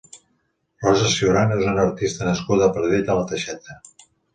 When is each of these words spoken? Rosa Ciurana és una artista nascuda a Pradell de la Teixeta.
Rosa 0.85 1.11
Ciurana 1.17 1.59
és 1.59 1.69
una 1.75 1.85
artista 1.91 2.29
nascuda 2.33 2.69
a 2.71 2.75
Pradell 2.81 3.09
de 3.15 3.23
la 3.23 3.33
Teixeta. 3.35 3.83